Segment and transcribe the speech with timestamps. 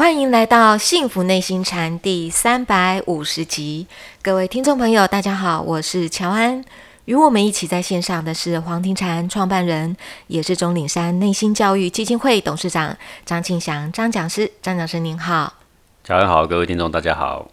[0.00, 3.86] 欢迎来到《幸福内心禅》第三百五十集，
[4.22, 6.64] 各位听众朋友，大家好，我是乔安。
[7.04, 9.94] 与我们一起在线上的是黄庭禅创办人，
[10.26, 12.96] 也是钟岭山内心教育基金会董事长
[13.26, 14.50] 张庆祥张讲师。
[14.62, 15.52] 张讲师您好，
[16.02, 17.46] 乔安好，各位听众大家好。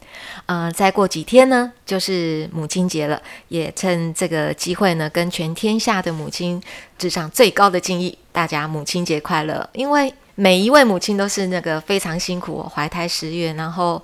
[0.46, 6.64] 呃，再过几天呢，就是母亲节了，也趁这个机会呢，跟全天下的母亲
[6.98, 9.70] 致上最高的敬意，大家母亲节快乐！
[9.74, 14.02] 因为每一位母亲都是那个非常辛苦，怀胎十月，然后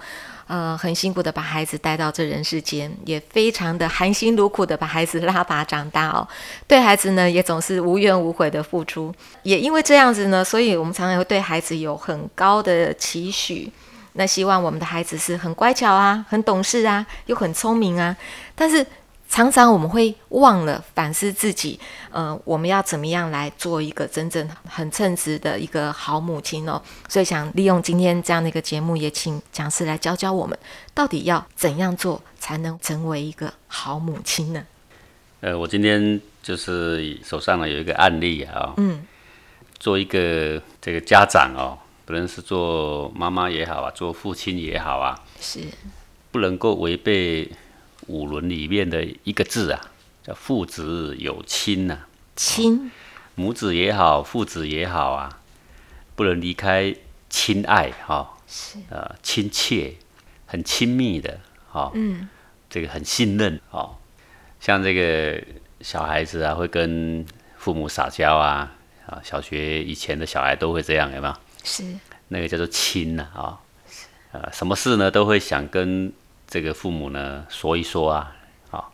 [0.48, 6.28] 呃很辛苦的把孩子带到这人世间，也非常的含辛茹苦的把孩子拉拔长大哦。
[6.68, 9.14] 对孩子呢，也总是无怨无悔的付出。
[9.44, 13.72] 也因为这样子呢，所以我们常常会对孩子有很高的期许。
[14.14, 18.18] 那希望我们的孩子是很乖巧啊，很懂事啊，又很聪明啊。
[18.56, 18.84] 但是
[19.34, 21.80] 常常我们会忘了反思自己，
[22.12, 26.80] 呃，我们要怎么样来做一个真正很称职的一个好母亲哦？
[27.10, 30.56] 所以想利用今天这样的一个节目，也请讲师来教教我们，
[30.94, 34.64] 到底要怎样做才能成为一个好母亲呢？
[35.42, 39.04] 呃，我今天就是手上呢有一个案例啊，嗯，
[39.80, 45.62] 做一个这个家长哦，不论是做妈妈也好啊，做父亲也好啊，是
[46.30, 47.50] 不能够违背。
[48.08, 49.82] 五伦里面的一个字啊，
[50.24, 52.00] 叫父子有亲呐，
[52.36, 52.92] 亲，
[53.36, 55.40] 母子也好，父子也好啊，
[56.16, 56.96] 不能离开
[57.30, 58.78] 亲爱哈，是。
[58.90, 59.96] 呃亲切，
[60.46, 61.40] 很亲密的
[61.72, 62.28] 哈，嗯，
[62.70, 63.96] 这个很信任哦，
[64.60, 65.44] 像这个
[65.82, 67.26] 小孩子啊，会跟
[67.58, 71.36] 父母撒娇啊，啊，小学以前的小孩都会这样，有没有？
[71.64, 71.84] 是。
[72.30, 73.60] 那个叫做亲呐，啊，
[74.32, 76.12] 呃，什么事呢都会想跟。
[76.54, 78.32] 这个父母呢，说一说啊，
[78.70, 78.94] 好，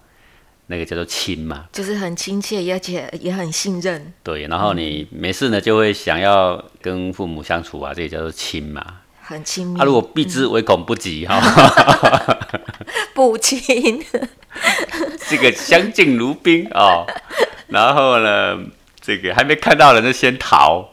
[0.67, 4.13] 那个叫做亲嘛，就是很亲切，而且也很信任。
[4.23, 9.77] 对，然后你没事呢，就会想要跟父母相处啊，这个叫做亲嘛，很亲密。
[9.77, 11.37] 他如果避之唯恐不及哈，
[13.13, 13.59] 不亲，
[15.27, 17.05] 这个相敬如宾啊，
[17.67, 18.57] 然后呢，
[19.01, 20.91] 这个还没看到人就先逃，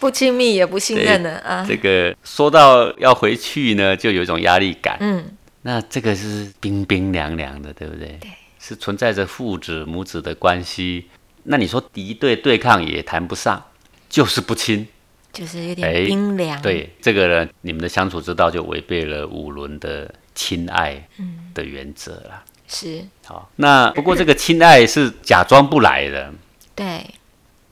[0.00, 1.62] 不亲密也不信任的啊。
[1.68, 5.35] 这个说到要回去呢，就有一种压力感，嗯。
[5.66, 8.16] 那这个是冰冰凉凉的，对不对？
[8.20, 11.08] 对，是存在着父子母子的关系。
[11.42, 13.60] 那你说敌对对抗也谈不上，
[14.08, 14.86] 就是不亲，
[15.32, 16.62] 就是有点冰凉。
[16.62, 21.08] 对，这个呢，你们的相处之道就违背了五伦的亲爱
[21.52, 22.44] 的原则了。
[22.68, 23.50] 是，好。
[23.56, 26.32] 那不过这个亲爱是假装不来的。
[26.76, 27.04] 对，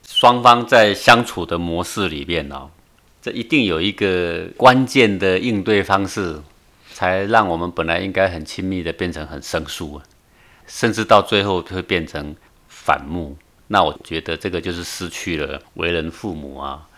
[0.05, 2.69] 双方在相处的模式里面哦，
[3.23, 6.43] 这一定有一个关键的应对方式。
[7.05, 10.01] 才让我们本来应该很亲密的变成很生疏，
[10.67, 12.35] 甚至到最后会变成
[12.67, 13.37] 反目。
[13.67, 16.89] 那我觉得这个就是失去了为人父母啊，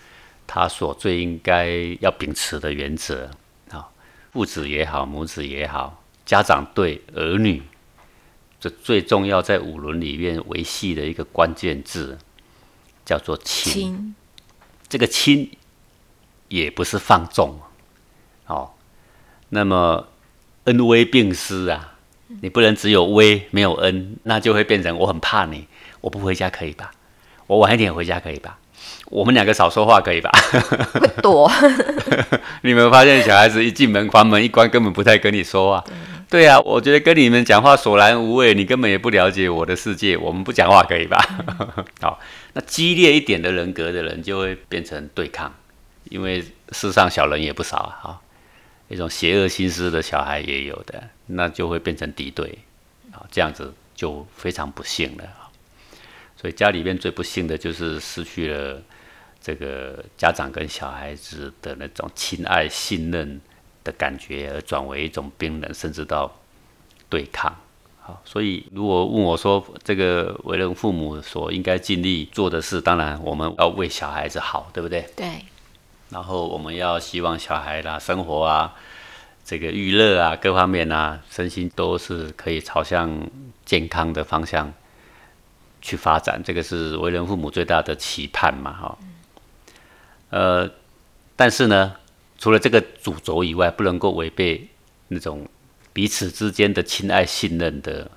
[0.46, 1.66] 他所最应该
[2.00, 3.28] 要秉持的原则
[3.72, 3.88] 啊，
[4.32, 7.60] 父子也好，母子也好，家长对儿女，
[8.60, 12.16] 这最重要在五伦里面维系的一个关键字，
[13.04, 14.14] 叫做亲。
[14.88, 15.50] 这个亲
[16.46, 17.58] 也不是放纵，
[18.46, 18.70] 哦。
[19.50, 20.08] 那么
[20.64, 21.94] 恩威并施啊，
[22.40, 25.66] 你不能只有威没有恩，那就会变成我很怕你，
[26.00, 26.90] 我不回家可以吧？
[27.46, 28.58] 我晚一点回家可以吧？
[29.06, 30.30] 我们两个少说话可以吧？
[30.94, 31.50] 会躲。
[32.62, 35.84] 你有没有发现小孩子一进门，房门一关，根本不太跟你说话？
[36.28, 40.16] 对啊，我觉得跟你们讲话索然无味，你根本也不了解我的世界。
[40.16, 41.24] 我们不讲话可以吧？
[42.02, 42.18] 好，
[42.54, 45.54] 那激烈一点的人格的人就会变成对抗，
[46.10, 48.18] 因为世上小人也不少啊。
[48.88, 52.58] 一种邪恶心思的小孩也有的，那就会变成敌对，
[53.12, 55.24] 啊，这样子就非常不幸了。
[56.36, 58.80] 所以家里面最不幸的就是失去了
[59.40, 63.40] 这个家长跟小孩子的那种亲爱、信任
[63.82, 66.30] 的感觉，而转为一种冰冷，甚至到
[67.08, 67.56] 对抗。
[67.98, 75.08] 好，所以如果问我说，这个为人父母所应该尽力做的事，当然我们要为小孩子好，对不对？
[75.16, 75.44] 对。
[76.08, 78.74] 然后我们要希望小孩啦，生活啊，
[79.44, 83.28] 这个娱乐啊，各方面啊，身心都是可以朝向
[83.64, 84.72] 健康的方向
[85.82, 86.40] 去发展。
[86.44, 88.98] 这个是为人父母最大的期盼嘛，哈。
[90.30, 90.70] 呃，
[91.34, 91.96] 但是呢，
[92.38, 94.68] 除了这个主轴以外，不能够违背
[95.08, 95.48] 那种
[95.92, 98.08] 彼此之间的亲爱、信任的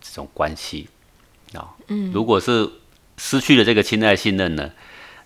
[0.00, 0.88] 这种关系
[1.52, 1.74] 啊。
[1.86, 2.68] 嗯，如果是
[3.16, 4.72] 失去了这个亲爱、信任呢？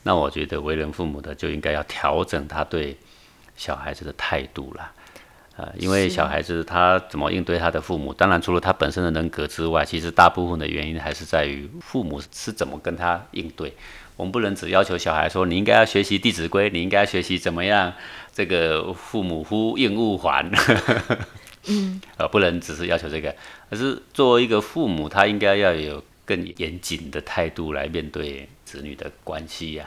[0.02, 2.96] 那我觉得为人父母的就应该要调整他对
[3.56, 4.90] 小孩子的态度了，
[5.56, 13.74] 呃，因为小孩子他怎么应对他的父母，当然除了他本身的人格之外，其实大部分的原因还是在于父母是怎么跟他应对。
[14.16, 17.90] 我们不能只要求小孩说你应该要学习《弟子规》，你应该要学习怎么样
[18.32, 20.44] 这个父母呼应勿还，
[21.68, 23.34] 嗯， 呃，不能只是要求这个，
[23.70, 29.84] 而是作为一个父母，他应该要有更严谨的态度来面对子女的关系呀、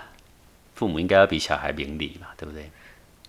[0.76, 2.70] 父母应该要比小孩明理嘛，对不对？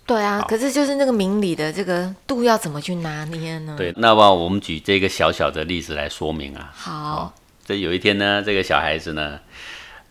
[0.05, 6.71] 对啊，可是就是那个明理的这个度要怎么去拿捏呢？，对，那么我们举这个小小的例子来说明啊。
[6.75, 7.33] 好，
[7.65, 9.39] 这有一天呢，这个小孩子呢，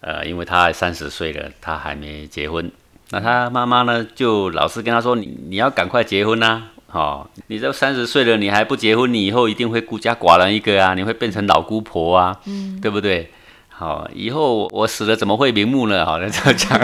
[0.01, 2.69] 呃，因为他三十岁了，他还没结婚，
[3.11, 13.29] 那他妈妈呢就老是跟他说：“你你要赶快结婚呐、哦，你都三十岁了，你还不结婚，你以后一定会孤家寡人一个啊，你会变成老姑婆啊，嗯，对不对？
[13.69, 16.07] 好，以后我死了怎么会瞑目呢？
[16.07, 16.81] 好，那这样讲。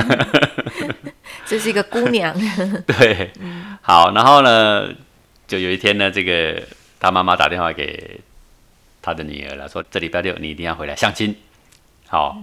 [1.46, 2.34] 这是一个姑娘，
[2.86, 3.30] 对，
[3.82, 4.88] 好，然后呢，
[5.46, 6.60] 就有一天呢，这个
[6.98, 8.20] 他妈妈打电话给
[9.00, 11.36] 他的女儿了，说这礼拜六你一定要回来相亲。
[12.08, 12.36] 好，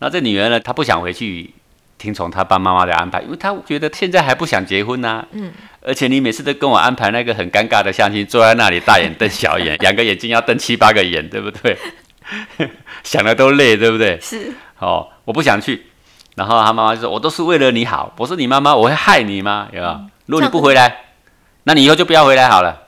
[0.00, 1.50] 那这女儿呢，她不想回去
[1.98, 11.76] 听从他爸妈妈的安排，因为他觉得现在还不想结婚呐、嗯，而且你每次都跟我安排那个很尴尬的相亲，坐在那里大眼瞪小眼， 两个眼睛要瞪七八个眼，对不对？
[13.04, 14.18] 想的都累，对不对？
[14.20, 15.86] 是哦，我不想去。
[16.36, 19.68] 然后他妈妈就说：“我都是为了你好，我是你妈妈，我会害你吗？
[19.72, 20.00] 有没有？
[20.26, 20.96] 如果你不回来，
[21.62, 22.82] 那你以后就不要回来好了。”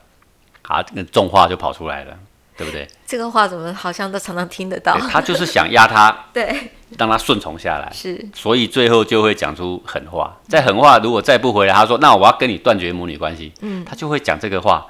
[0.67, 2.17] 好，那重话就跑出来了，
[2.57, 2.89] 对不对？
[3.07, 4.99] 这个话怎么好像都常常听得到？
[4.99, 10.37] 他就是想压他， 对，让他顺从下来，是所以最后就会讲出狠话。
[10.49, 14.87] 在狠话如果再不回来，他说：“那我要跟你断绝母女关系。”嗯，他就会讲这个话，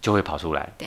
[0.00, 0.68] 就会跑出来。
[0.78, 0.86] 对，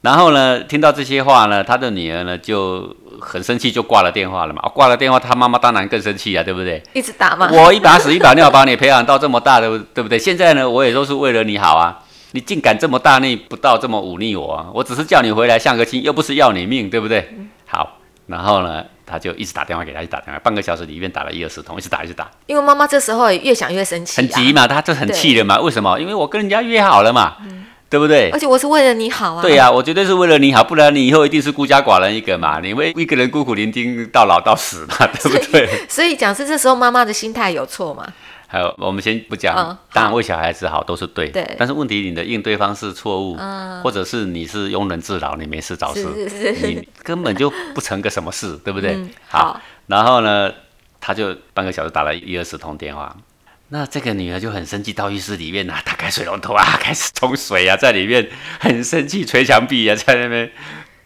[0.00, 4.60] 然后呢，听到这些话呢，他的女儿呢就很生气，就挂了电话了嘛。
[4.62, 6.82] 啊挂了电话，他妈妈当然更生气啊，对不对？
[6.94, 10.18] 一直打嘛，我一把屎一把尿把你培养到这么大的，对不对？
[10.18, 12.04] 现在呢，我也都是为了你好啊。
[12.32, 17.26] 你竟敢这么大逆不道，这么忤逆我、啊，我只是叫你回来相个亲，又不是要你命，对不对？
[17.66, 17.97] 好，
[18.28, 25.58] 然后呢，他就一直打电话给他，一直打电话，半个小时里面打了一二十通，一直打一直打，因为妈妈这时候也越想越生气、啊，很急嘛，他就很气了嘛。
[25.60, 25.98] 为什么？
[25.98, 27.36] 因为我跟人家约好了嘛，
[27.88, 28.38] 对不对而？
[28.38, 29.40] 且我是为了你好啊。
[29.40, 35.86] 对呀、我绝对是为了你好，不然你以后一定是孤家寡人一个嘛，你会一个人孤苦伶仃到老到死嘛，对不对？
[35.88, 38.06] 所以讲是这时候妈妈的心态有错嘛？
[38.50, 41.46] 还有，我们先不讲，嗯当然为小孩子好都是对，对。
[41.58, 43.82] 但是问题你的应对方式错误，嗯。
[43.82, 46.66] 或者是你是庸人自扰，你没事找事，是是是。
[46.66, 48.94] 你根本就不成个什么事，对不对？
[48.94, 50.52] 嗯好然后呢，
[50.98, 53.14] 他就半个小时打了一二十通电话。
[53.68, 58.26] 那这个女儿就很生气，到浴室里面啊，打开水龙头啊，开始冲水啊，在里面
[58.58, 60.50] 很生气，捶墙壁啊，在那边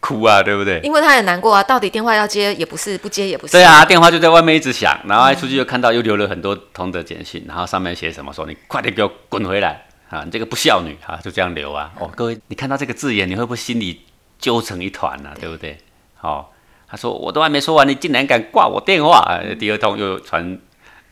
[0.03, 0.81] 哭啊，对不对？
[0.83, 3.53] 因为他很难过啊，到底电话要接也不是，不接也不是。
[3.53, 11.89] 对啊，电话就在外面一直响，然后一出去就看到又留了很多通的简讯，然后上面写什么说你快点给我滚回来啊，你这个不孝女啊，就这样留啊。
[11.97, 14.01] 哦，各位，你看到这个字眼，你会不会心里
[14.37, 15.77] 揪成一团呢、对不对？
[16.19, 16.47] 哦，
[16.89, 19.19] 他说我都还没说完，你竟然敢挂我电话。
[19.19, 20.59] 啊第二通又传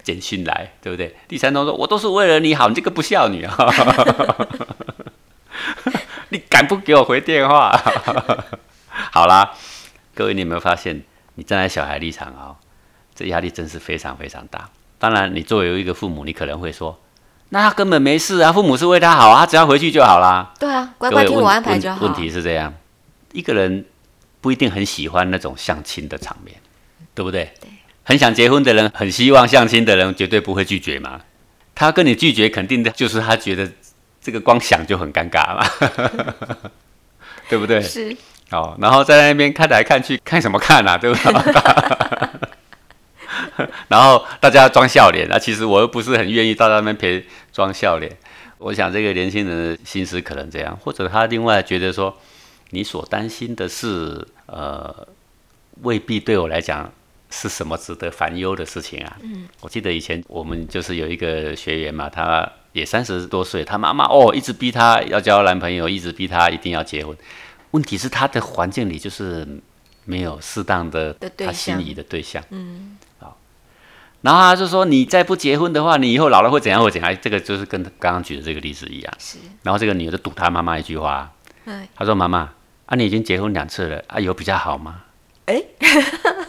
[0.04, 1.16] 简讯来，对不对？
[1.30, 3.56] 第三通说我都是为了你好，你这个不孝女啊，
[6.28, 7.72] 你敢不给我回电话？
[9.14, 9.52] 好啦，
[10.16, 11.04] 各位，你有没有发现，
[11.36, 12.56] 你站在小孩立场啊、
[13.14, 14.70] 这压力真是非常非常大。
[14.98, 16.98] 当然，你作为一个父母，你可能会说，
[17.50, 20.54] 那他根本没事啊，父母是为他好啊，他只要回去就好啦。
[20.58, 22.00] 对啊，乖乖听我安排就好。
[22.00, 22.74] 问问题是这样，
[23.34, 23.86] 一个人
[24.40, 26.56] 不一定很喜欢那种相亲的场面，
[27.14, 27.52] 对不对？
[27.60, 27.70] 对。
[28.04, 31.20] 很想结婚的人，很希望相亲的人，绝对不会拒绝嘛。
[31.76, 33.70] 他跟你拒绝，肯定的就是他觉得
[34.22, 35.66] 这个光想就很尴尬嘛，
[37.50, 37.82] 对不对？
[37.82, 38.16] 是
[38.52, 41.34] 哦，然后在那边看来看去，看什么看啊， 对不对？
[43.88, 48.12] 然后大家装笑脸啊，其实我又不是很愿意到那边陪装笑脸。
[48.58, 52.16] 我想这个年轻人的心思可能这样，或者他另外觉得说，
[52.72, 55.08] 你所担心的是，呃，
[55.82, 56.92] 未必对我来讲
[57.30, 59.18] 是什么值得烦忧的事情啊。
[59.24, 67.16] 嗯，我记得以前我们就是有一个学员嘛，他也三十多岁，他妈妈哦一直逼他要交男朋友，一直逼他一定要结婚。
[67.72, 69.48] 问题是他的环境里就是
[70.06, 72.44] 没有适当的他心仪的对象。
[72.50, 73.38] 嗯，好，
[74.22, 77.10] 然后他就说你再不结婚的话，你以后老了会怎样会怎样？
[77.12, 79.14] 哎这个就是跟刚刚举的这个例子一样。
[79.18, 81.32] 是，然后这个女的就赌他妈妈一句话，
[81.66, 82.52] 嗯她说：“妈妈，
[82.86, 85.04] 啊你已经结婚两次了，啊有比较好吗？”
[85.46, 85.62] 哎，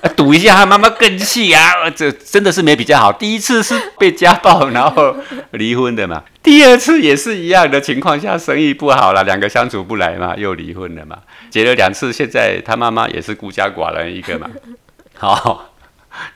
[0.03, 1.91] 啊 赌一下，他妈妈更气啊！
[1.91, 3.13] 这真的是没比较好。
[3.13, 5.17] 第一次是被家暴，然后
[5.53, 6.23] 离婚的嘛。
[6.43, 11.19] 第二次也是一样的情况下，生意不好了，两个相处不来嘛，又离婚了嘛。
[11.51, 14.49] 结了两次，现在他妈妈也是孤家寡人一个嘛。
[15.17, 15.73] 好，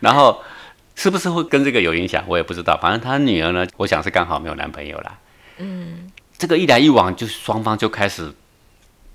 [0.01, 0.43] 然后
[0.95, 2.25] 是不是会跟这个有影响？
[2.27, 2.77] 我也不知道。
[2.81, 5.19] 反正他女儿呢，我想是刚好没有男朋友啦。
[5.59, 8.33] 嗯，这个一来一往，就双方就开始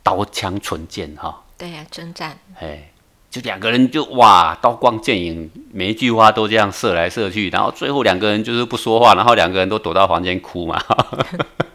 [0.03, 1.43] 刀枪唇剑哈。
[1.57, 2.37] 对呀，征战。
[2.59, 2.90] 哎，
[3.31, 10.83] 就两个人就哇，刀光剑影，每一句话都这样射来射去，然后最后两个人就是不说话，然后两个人都躲到房间哭嘛。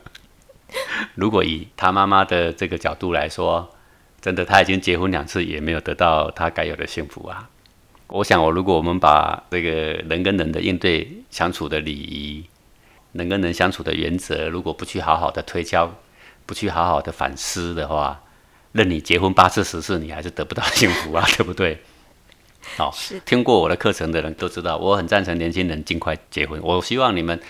[1.17, 3.71] 如果以他妈妈的这个角度来说，
[4.21, 7.49] 真的他已经结婚两次，也没有得到他该有的幸福啊。
[8.09, 12.45] 我想，我如果我们把这个人跟人的应对相处的礼仪，
[13.13, 15.91] 人跟人相处的原则，如果不去好好的推敲，
[16.45, 18.21] 不去好好的反思的话，
[18.77, 21.83] 任你结婚八次十次，你还是得不到幸福啊， 对不对？
[22.77, 26.61] 好，听过我的课程的人都知道，我很赞成年轻人尽快结婚。
[26.63, 27.41] 我希望你们。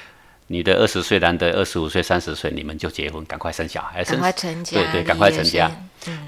[0.49, 5.69] 女的二十岁，男的二十五岁、三十岁，你们就结婚，赶快生小孩，赶快成家，对对，赶快成家。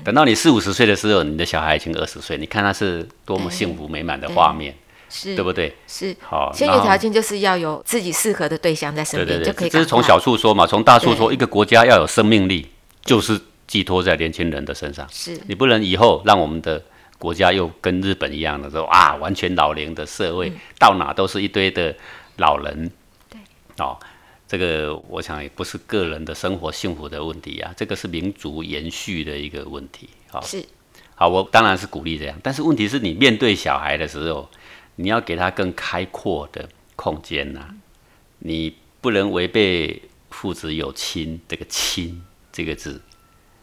[0.02, 4.74] 等到你四五十岁的时候，你的小孩已经二十岁，你看他是多么幸福美满的画面，
[5.08, 5.72] 是，对不对？
[5.86, 6.16] 是。
[6.20, 9.68] 好，先决条件就是要有自己适合的对象在身边，就可以。
[9.68, 12.66] 这是从小处说嘛，从大处说，一个国家要有生命力，
[13.04, 15.06] 就是寄托在年轻人的身上。
[15.08, 16.82] 是你不能以后让我们的
[17.18, 21.94] 国家又跟日本一样的说啊，完全老龄的社会，到哪都是一堆的
[22.38, 22.90] 老人。
[23.30, 23.38] 对，
[23.78, 23.96] 哦。
[24.50, 30.08] 这个我想也不是个人的生活幸福的问题啊，这个是民族延续的一个问题。
[30.30, 30.64] 好，是
[31.14, 34.48] 好，我当然是鼓励这样，但是问题是你面对小孩的时候，
[34.96, 37.74] 你要给他更开阔的空间呐，
[38.38, 43.02] 你不能违背父子有亲这个亲这个字，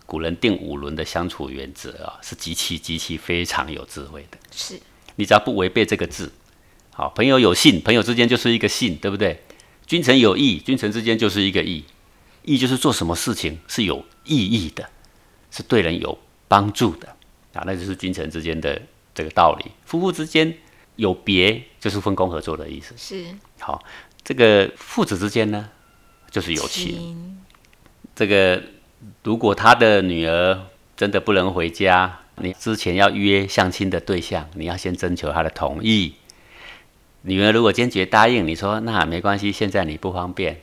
[0.06, 4.38] 古人定五伦的相处原则啊，是极其极其非常有智慧的。
[4.52, 4.80] 是
[5.16, 6.32] 你只要不违背这个字，
[6.94, 9.42] 好，朋友有信，朋友之间就是一个信，对不对？
[9.88, 11.84] 君臣有义，君臣之间就是一个义，
[12.44, 14.90] 义就是做什么事情是有意义的，
[15.52, 17.08] 是对人有帮助的
[17.54, 18.82] 啊，那就是君臣之间的
[19.14, 19.72] 这个道理。
[19.86, 20.58] 夫妇之间
[20.96, 22.94] 有别，就是分工合作的意思。
[22.98, 23.26] 是
[23.60, 23.84] 好，
[24.24, 25.70] 这个父子之间呢，
[26.30, 27.44] 就是有情。
[28.16, 28.64] 这个
[29.24, 30.60] 如果他的女儿
[30.96, 36.16] 真的不能回家，你之前要约相亲的对象，你要先征求他的同意。
[37.22, 40.62] 女儿如果坚决答应，你说那没关系，现在你不方便，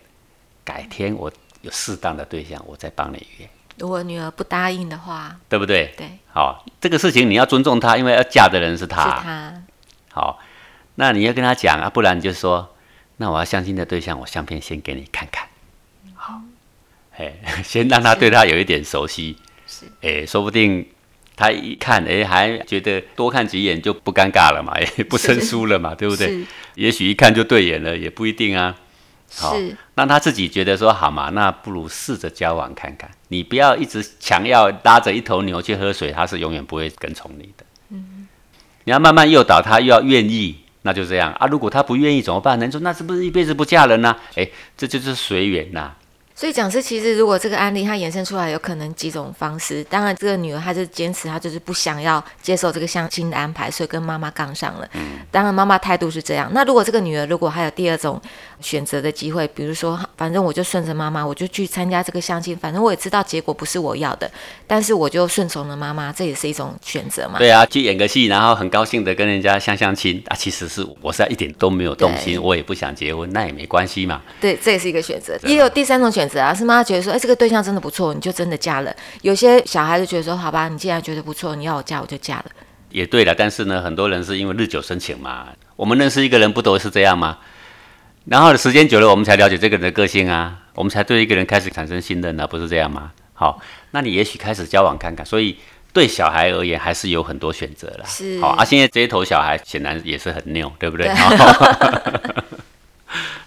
[0.65, 1.33] 改天我
[1.63, 3.49] 有适当的对象，我再帮你约。
[3.79, 5.93] 如果女儿不答应的话，对不对？
[5.97, 9.05] 对，好，这个事情你要尊重她，因为要嫁的人是她。
[9.05, 9.63] 是她。
[10.13, 10.39] 好，
[10.97, 12.77] 那你要跟她讲啊，不然你就说，
[13.17, 15.49] 那我要相亲的对象，我相片先给你看看。
[16.15, 16.41] 好，
[17.17, 17.33] 哎，
[17.65, 19.37] 先让他对他有一点熟悉。
[19.67, 19.87] 是。
[20.01, 20.87] 哎，说不定。
[21.35, 26.45] 他一看，哎，还觉得多看几眼就不尴尬了嘛， 也不生疏了嘛，对不对？
[26.75, 28.77] 也许一看就对眼了，也不一定啊。
[29.35, 29.57] 好，
[29.97, 33.11] 让他自己觉得说好嘛，那不如试着交往看看。
[33.29, 37.65] 你不要一直强要拉着一头牛去喝水，他是永远不会跟从你的。
[37.89, 38.29] 嗯，
[38.85, 41.47] 你要慢慢诱导他，又要愿意，那就这样啊。
[41.47, 42.59] 如果他不愿意怎么办？
[42.59, 44.15] 能说那是不是一辈子不嫁人呢？
[44.37, 45.95] 哎，这就是随缘呐。
[46.35, 49.85] 所以讲师其实，如果这个案例它衍生出来，有可能几种方式。
[49.85, 54.89] 当然，这个女儿她是坚持，她就是不想要接受这个相亲的安排，所以跟妈妈杠上了。
[54.95, 56.51] 嗯，当然妈妈态度是这样。
[56.53, 58.21] 那如果这个女儿如果还有第二种
[58.61, 64.31] 选择的机会，比如说，反正我就顺着妈妈，我就去参加这个相亲，反正我也知道结果不是我要的，
[64.67, 67.39] 但是我就顺从了妈妈，这也是一种选择嘛。
[67.39, 74.23] 对啊，去演个戏，然后很高兴的跟人家相相亲啊，其实是我是一点都没有动心，我也不想结婚，那也没关系嘛。
[74.41, 75.39] 对，这也是一个选择。
[75.43, 77.13] 也有第三种选择啊，是妈妈觉得说。
[77.13, 78.95] 哎，这个对象真的不错，你就真的嫁了。
[79.23, 82.47] 有些小孩子觉得说，好吧，你既然觉得不错，你要我嫁，我就嫁了。
[82.91, 85.49] 也对了，但是呢，很多人是因为日久生情嘛。
[85.77, 87.39] 我们认识一个人，不都是这样吗？
[88.27, 93.11] 然后时间久了，我们才了解这个人的个性啊，我们才对一个人开始产生信任啊，不是这样吗？
[93.35, 93.61] 好，
[93.91, 95.27] 那你也许开始交往看看。
[95.27, 95.57] 所以
[95.93, 98.05] 对小孩而言，还是有很多选择啦。
[98.07, 98.41] 是。
[98.41, 101.11] 好啊，现在这一头小孩显然也是很拗，对不对？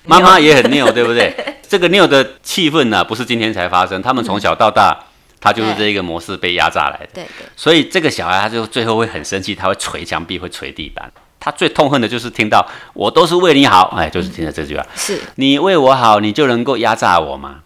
[0.03, 1.33] 妈妈也很拗，对不对？
[1.75, 4.97] 这个拗的气氛呢，不是今天才发生，他们从小到大，
[5.41, 7.09] 他就是这一个模式被压榨来的。
[7.15, 7.45] 对对。
[7.57, 11.11] 所以这个小孩他就最后会很生气，他会捶墙壁，会捶地板。
[11.37, 12.65] 他最痛恨的就是听到
[12.95, 14.85] “我都是为你好”，哎，就是听到这句话。
[14.95, 15.19] 是。
[15.35, 17.63] 你为我好，你就能够压榨我吗？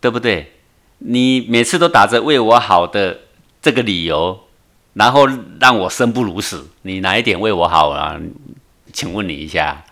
[0.00, 0.54] 对不对？
[0.98, 3.20] 你每次都打着为我好的
[3.62, 4.40] 这个理由，
[4.94, 5.28] 然后
[5.60, 6.68] 让我生不如死。
[6.82, 8.18] 你哪一点为我好啊？
[8.92, 9.84] 请问你一下。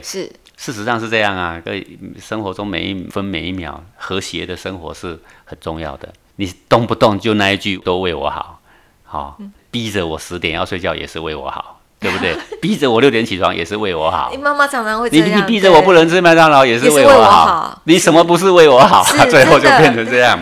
[0.00, 0.30] 是。
[0.62, 1.84] 事实上是这样啊，对
[2.20, 6.08] 生活中每一分每一秒和谐的生活是很重要的。
[6.36, 8.60] 你动不动就那一句都为我好，
[9.02, 9.36] 好
[9.72, 12.36] 逼着我十点要睡觉也是为我好，对不对？
[12.62, 14.28] 逼着我六点起床也是为我好。
[14.30, 15.28] 你妈妈常常会这样。
[15.28, 17.82] 你你逼着我不能吃麦当劳也是为我好。
[17.82, 19.02] 你什么不是为我好？
[19.28, 20.38] 最后就变成这样，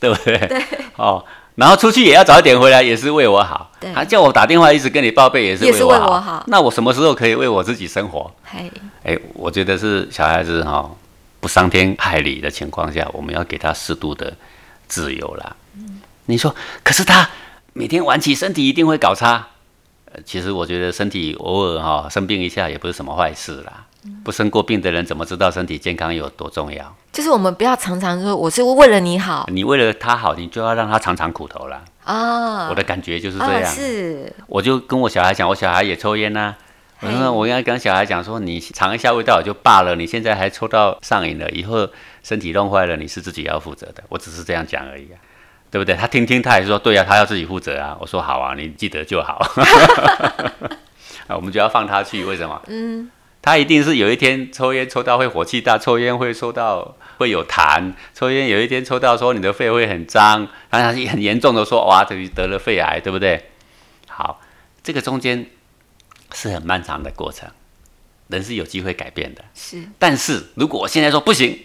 [0.00, 0.38] 对不对？
[0.48, 0.64] 对。
[0.96, 1.22] 哦。
[1.58, 3.68] 然后出去也要早一点回来，也是为我好。
[3.92, 6.44] 他叫我打电话一直跟你报备，也是为我好。
[6.46, 8.32] 那我什么时候可以为我自己生活？
[8.44, 8.70] 嘿，
[9.02, 10.88] 哎，我觉得是小孩子哈，
[11.40, 14.32] 不伤天害理的情况下，我们要给他适度的
[14.86, 15.56] 自由啦。
[16.26, 17.28] 你说，可是他
[17.72, 19.48] 每天晚起，身体一定会搞差。
[20.12, 23.84] 呃，其实我觉得身体偶尔哈生病一下也不是什么坏事啦。
[24.24, 26.96] 不生过病的人怎么知道身体健康有多重要？
[27.12, 31.82] 就是我们不要常常说我是为了你好你为了他好，你就要让他尝尝苦头啦。
[32.04, 32.68] 啊。
[32.68, 33.70] 我的感觉就是这啊样。
[33.70, 36.54] 是我就跟我小孩讲，我小孩也抽烟呐、
[37.00, 41.88] 我我应该跟小孩讲说，你尝一下味道也就罢了，你现在还抽到上瘾了，以后
[42.22, 44.02] 身体弄坏了，你是自己要负责的。
[44.08, 45.18] 我只是这样讲而已啊，
[45.70, 45.94] 对不对？
[45.94, 47.96] 他听听，他也说对啊，他要自己负责啊。
[48.00, 49.38] 我说好啊，你记得就好。
[51.28, 52.60] 啊，我们就要放他去，为什么？
[52.68, 63.50] 嗯，他一定是有一天抽烟抽到会火气大，抽烟会抽到会有痰，抽烟有一天抽到说你的肺会很脏，然后他很严重的说哇，等于得了肺癌，对不对？
[64.08, 64.40] 好，
[64.82, 65.46] 这个中间
[66.34, 67.48] 是很漫长的过程，
[68.28, 69.42] 人是有机会改变的。
[69.54, 71.58] 是但是如果我现在说不行，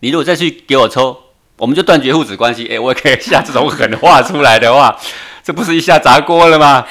[0.00, 1.16] 你如果再去给我抽，
[1.56, 2.66] 我们就断绝父子关系。
[2.66, 4.98] 诶，我可以下这种狠话出来的话，
[5.44, 6.84] 这不是一下砸锅了吗？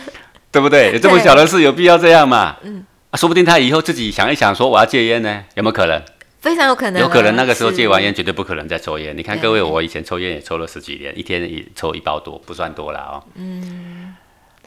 [0.50, 0.92] 对不对？
[0.92, 2.56] 有这么小的事，有必要这样吗？
[2.62, 2.84] 嗯、
[3.14, 6.02] 啊，说不定他以后自己想一想，说我要戒烟呢，有没有可能？
[6.40, 9.16] 非常有可能啊，有可能那个时候戒完烟，绝对不可能再抽烟。
[9.16, 13.22] 你看各位，我以前抽烟也抽了十几年，一天也抽一包多，不算多了哦。
[13.36, 14.16] 嗯。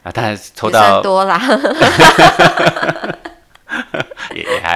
[0.02, 1.38] 啊，但是抽到多啦。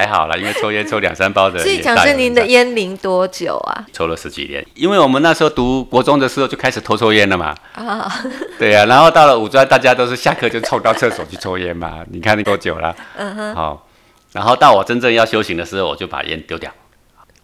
[0.03, 1.81] 还好啦，因为抽烟抽两三包的人所以。
[1.81, 3.87] 讲是您的烟龄多久啊？
[3.93, 7.55] 抽了十几年，因为我们那时候读国中的时候就开始偷抽烟了嘛。
[7.75, 8.13] 啊，
[8.59, 12.05] 对呀、然后到了五专，大家都是下课就冲到厕所去抽烟嘛。
[12.11, 12.95] 你看你多久了？
[13.17, 13.55] 嗯哼。
[13.55, 13.89] 好，
[14.33, 16.71] 然后到我真正要修行的时候，我就把烟丢掉。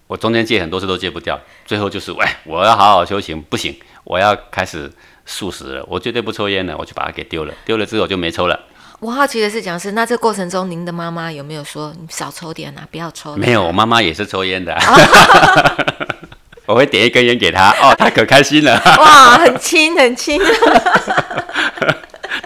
[0.07, 4.91] 我中间戒很多次都戒不掉，最后就是喂，我要好好修行，不行，我要开始
[5.27, 7.53] 素食了，我绝对不抽烟了，我就把它给丢了。
[7.67, 8.59] 丢了之后我就没抽了。
[9.01, 13.37] 我好奇的是，讲师，那这过程中，您的妈妈有没有说你少抽点啊，不要抽？
[13.37, 14.77] 没有，我妈妈也是抽烟的。
[16.67, 18.75] 我会点一根烟给她，哦，她可开心了。
[18.99, 20.41] 哇，很轻很轻。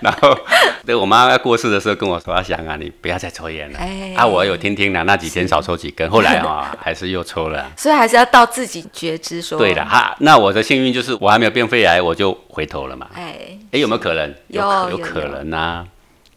[0.02, 0.36] 然后，
[0.84, 3.78] 对我妈要过世的时候跟我说：“阿翔啊，你不要再抽烟了。
[3.78, 7.70] 哎啊，我有听听了，那几天少抽几根，后来啊、还是又抽了。
[7.76, 9.56] 所以还是要到自己觉知说。
[9.58, 13.06] 对了，哈，那我的幸运就是我还没有变肺癌，我就回头了嘛。
[13.14, 13.36] 哎，
[13.70, 14.34] 哎，有没有可能？
[14.48, 15.84] 有有可可能啊，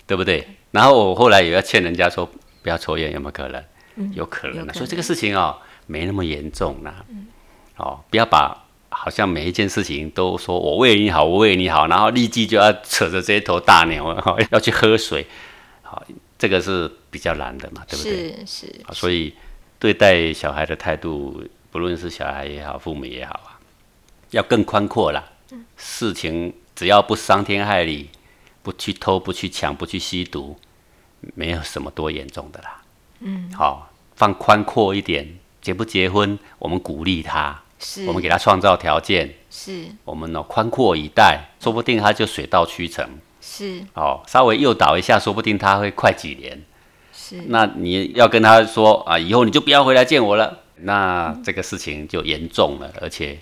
[0.07, 0.47] 对不对？
[0.71, 2.29] 然后我后来也要劝人家说
[2.61, 3.63] 不要抽烟，有没有可能？
[4.13, 4.61] 有可能啊。
[4.61, 7.05] 嗯有可能所以这个事情哦，没那么严重啦。
[7.77, 15.25] 哦，不要把好像每一件事情都说我为你好，我为你好，然后立即就要扯着这一头大牛，哦、 要去喝水。
[15.81, 16.03] 好，
[16.37, 18.45] 这个是比较难的嘛，对不对？
[18.45, 19.33] 是是，啊所以
[19.79, 23.59] 对待小孩的态度，不论是小孩也好，父母也好啊，
[24.31, 25.23] 要更宽阔啦。
[25.77, 28.09] 事情只要不伤天害理，
[28.65, 30.57] 不去偷、不去抢、不去吸毒，
[31.35, 32.81] 没有什么多严重的啦。
[33.19, 43.07] 嗯，好，放宽阔一点，结不结婚，我们鼓励他，是我们给他创造条件，是我们呢宽阔以待，说不定他就水到渠成。
[43.39, 46.59] 是哦，稍微诱导一下，说不定他会快几年。
[47.13, 53.37] 是，那你要跟他说啊，以后你就不要回来见我了，那这个事情就严重了，而且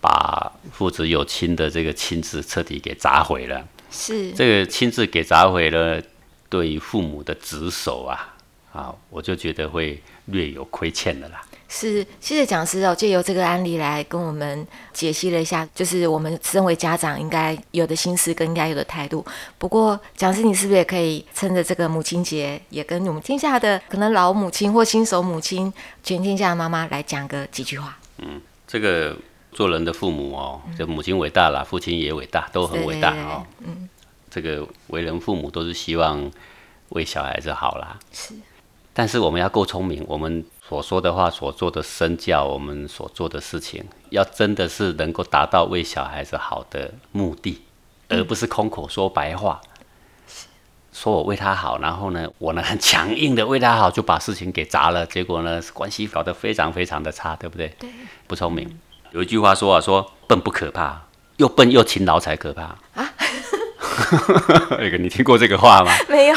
[0.00, 3.64] 把父子有亲的这个亲字彻底给砸毁了。
[3.90, 6.02] 是这个亲自给砸毁了，
[6.48, 8.34] 对于父母的职守啊，
[8.72, 11.42] 啊，我就觉得会略有亏欠的啦。
[11.70, 19.22] 是，谢谢讲师哦，借由这个案例来跟我们解析了一下，就是我们身为家长应该有的心思跟应该有的态度。
[19.58, 25.70] 不过，讲师你是不是也可以趁着这个母亲节，也跟我们天下的可能老母亲或新手母亲、
[26.02, 27.98] 全天下的妈妈来讲个几句话？
[28.18, 29.14] 嗯这个
[29.58, 33.44] 做人的父母哦，这母亲伟大啦，父亲也伟大，都很伟大哦。
[33.66, 33.88] 嗯，
[34.30, 36.30] 这个为人父母都是希望
[36.90, 37.98] 为小孩子好啦。
[38.12, 38.34] 是，
[38.92, 47.62] 但是我们要够聪明，我们所说的话、所做的身教，我们所做的事情，要真的是能够达到为小孩子好的目的，
[48.06, 49.60] 而不是空口说白话。
[50.92, 57.74] 说我为他好，然后呢，我呢很强硬的为他好，就把事情给砸了，结果呢关系搞得非常非常的差，对不对？
[57.80, 57.90] 对，
[58.28, 58.78] 不聪明。
[59.12, 61.02] 有一句话说啊，说笨不可怕，
[61.36, 62.62] 又笨又勤劳才可怕
[62.94, 63.10] 啊。
[64.78, 65.90] 那个你听过这个话吗？
[66.08, 66.36] 没有，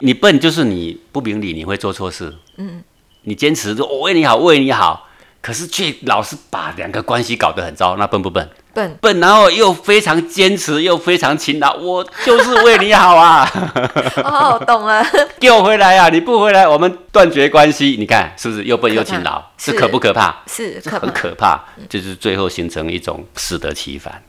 [0.00, 2.36] 你笨就是你不明理，你会做错事。
[2.56, 2.82] 嗯，
[3.22, 5.08] 你坚持说我为你好，为你好，
[5.40, 8.48] 可是却老是把两个关系搞得很糟，那笨不笨？
[8.72, 13.44] 笨笨，然后又非常坚持，又非常勤劳，我就是为你好啊！
[14.22, 15.04] 哦，懂了，
[15.40, 16.08] 给我回来啊！
[16.08, 17.96] 你不回来，我们断绝关系。
[17.98, 19.42] 你看是不是又笨又勤劳？
[19.58, 20.42] 是是可不可怕？
[20.46, 24.22] 是这很可怕，就是最后形成一种适得其反，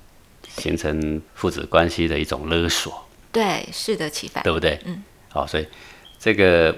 [0.57, 3.07] 形成父子关系的一种勒索。
[3.31, 4.79] 对，适得其反，对不对？
[4.85, 5.67] 嗯，好，所以
[6.19, 6.75] 这个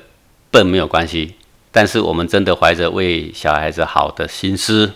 [0.52, 1.36] 笨没有关系，
[1.74, 4.94] 但是我们真的怀着为小孩子好的心思，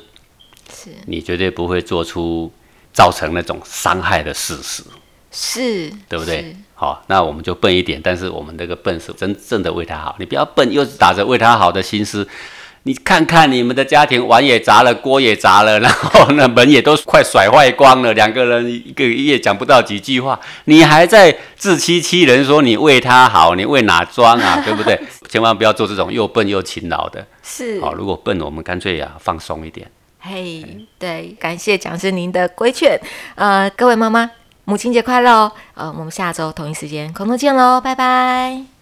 [0.71, 2.51] 是你绝对不会做出
[2.93, 4.83] 造成那种伤害的事实，
[5.31, 6.55] 是，对不对？
[6.75, 12.27] 好，那我们就笨一点，但是我们这个笨是真正的为他好，你不要笨，又是打着为他好的心思。
[12.83, 24.61] 你看看你们的家庭，碗也砸了，锅也砸了，然后呢，门也都快甩坏光了，两个人一个月讲不到几句话，你还在自欺欺人，说你为他好，你为哪桩啊？
[24.63, 24.97] 对不对？
[25.27, 27.25] 千万不要做这种又笨又勤劳的。
[27.43, 29.89] 是，好，如果笨，我们干脆呀、放松一点。
[30.19, 32.99] 嘿，对，感谢讲师您的规劝。
[33.35, 34.29] 呃，各位妈妈，
[34.65, 35.51] 母亲节快乐哦！
[35.75, 38.76] 呃，我们下周同一时间空中见喽，拜拜。